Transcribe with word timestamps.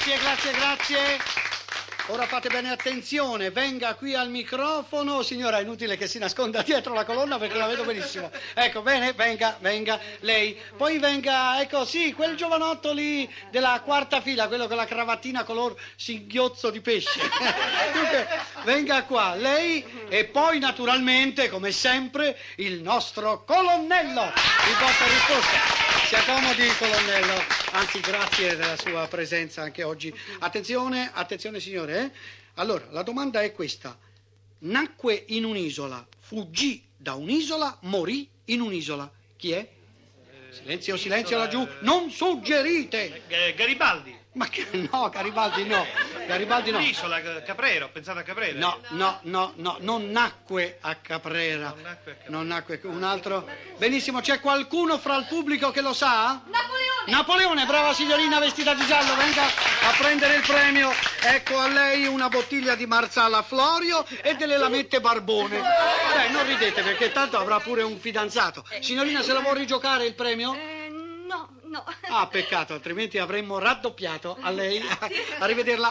grazie, 0.00 0.18
grazie, 0.18 0.52
grazie. 0.52 0.98
Ora 2.06 2.26
fate 2.26 2.48
bene 2.48 2.70
attenzione, 2.70 3.50
venga 3.50 3.94
qui 3.94 4.14
al 4.14 4.30
microfono. 4.30 5.22
Signora, 5.22 5.58
è 5.58 5.62
inutile 5.62 5.96
che 5.96 6.08
si 6.08 6.18
nasconda 6.18 6.62
dietro 6.62 6.94
la 6.94 7.04
colonna 7.04 7.38
perché 7.38 7.58
la 7.58 7.66
vedo 7.66 7.84
benissimo. 7.84 8.30
Ecco, 8.54 8.80
bene, 8.80 9.12
venga, 9.12 9.56
venga, 9.60 10.00
lei. 10.20 10.58
Poi 10.76 10.98
venga, 10.98 11.60
ecco, 11.60 11.84
sì, 11.84 12.14
quel 12.14 12.34
giovanotto 12.34 12.92
lì 12.92 13.30
della 13.50 13.80
quarta 13.84 14.20
fila, 14.22 14.48
quello 14.48 14.66
con 14.66 14.76
la 14.76 14.86
cravattina 14.86 15.44
color 15.44 15.76
singhiozzo 15.94 16.70
di 16.70 16.80
pesce. 16.80 17.20
Dunque, 17.92 18.26
venga 18.64 19.04
qua, 19.04 19.34
lei 19.34 19.84
e 20.08 20.24
poi 20.24 20.58
naturalmente, 20.58 21.48
come 21.50 21.70
sempre, 21.72 22.38
il 22.56 22.80
nostro 22.80 23.44
colonnello. 23.44 24.24
Il 24.24 24.76
vostro 24.80 25.06
risposta. 25.06 25.58
Si 26.06 26.14
accomodi, 26.16 26.66
colonnello. 26.76 27.59
Anzi, 27.80 28.00
grazie 28.00 28.56
della 28.56 28.76
sua 28.76 29.06
presenza 29.08 29.62
anche 29.62 29.82
oggi. 29.82 30.14
Attenzione, 30.40 31.10
attenzione 31.14 31.60
signore. 31.60 31.98
eh. 31.98 32.10
Allora, 32.56 32.84
la 32.90 33.02
domanda 33.02 33.40
è 33.40 33.52
questa. 33.54 33.96
Nacque 34.58 35.24
in 35.28 35.44
un'isola, 35.46 36.06
fuggì 36.18 36.86
da 36.94 37.14
un'isola, 37.14 37.78
morì 37.82 38.28
in 38.46 38.60
un'isola. 38.60 39.10
Chi 39.34 39.52
è? 39.52 39.66
Silenzio, 40.50 40.98
silenzio 40.98 41.38
laggiù. 41.38 41.66
Non 41.80 42.10
suggerite. 42.10 43.22
Eh, 43.28 43.54
Garibaldi. 43.54 44.14
Ma 44.32 44.46
che 44.48 44.66
no, 44.72 45.08
Garibaldi 45.08 45.64
no. 45.64 45.86
Garibaldi 46.26 46.70
no. 46.72 46.78
L'isola, 46.80 47.18
eh, 47.38 47.42
Caprera, 47.44 47.86
ho 47.86 47.90
pensato 47.90 48.18
a 48.18 48.22
Caprera. 48.22 48.58
No, 48.58 48.78
no, 48.90 49.20
no, 49.22 49.54
no, 49.56 49.78
non 49.80 50.10
nacque 50.10 50.76
a 50.82 50.96
Caprera. 50.96 51.70
Non 51.70 51.80
nacque 51.82 52.12
a 52.12 52.14
Caprera. 52.16 52.30
Non 52.30 52.46
nacque 52.46 52.80
un 52.84 53.02
altro. 53.04 53.48
Benissimo, 53.78 54.20
c'è 54.20 54.38
qualcuno 54.40 54.98
fra 54.98 55.16
il 55.16 55.24
pubblico 55.26 55.70
che 55.70 55.80
lo 55.80 55.94
sa? 55.94 56.42
Napoleone! 56.44 56.89
Napoleone, 57.10 57.66
brava 57.66 57.92
signorina 57.92 58.38
vestita 58.38 58.72
di 58.72 58.86
giallo, 58.86 59.16
venga 59.16 59.42
a 59.42 59.94
prendere 59.98 60.36
il 60.36 60.42
premio. 60.46 60.90
Ecco 61.22 61.58
a 61.58 61.66
lei 61.66 62.06
una 62.06 62.28
bottiglia 62.28 62.76
di 62.76 62.86
marsala 62.86 63.42
Florio 63.42 64.06
e 64.22 64.34
delle 64.36 64.56
lamette 64.56 65.00
Barbone. 65.00 65.60
Dai, 65.60 66.30
non 66.30 66.46
ridete 66.46 66.82
perché 66.82 67.10
tanto 67.10 67.36
avrà 67.36 67.58
pure 67.58 67.82
un 67.82 67.98
fidanzato. 67.98 68.64
Signorina, 68.80 69.22
se 69.22 69.32
la 69.32 69.40
vuoi 69.40 69.58
rigiocare 69.58 70.06
il 70.06 70.14
premio? 70.14 70.54
Eh, 70.54 70.88
no, 71.26 71.48
no. 71.64 71.84
Ah, 72.10 72.28
peccato, 72.28 72.74
altrimenti 72.74 73.18
avremmo 73.18 73.58
raddoppiato 73.58 74.38
a 74.40 74.50
lei. 74.50 74.80
Arrivederla. 75.40 75.88